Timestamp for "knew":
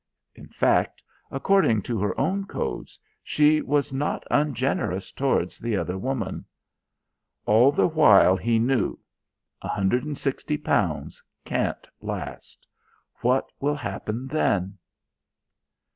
8.57-8.97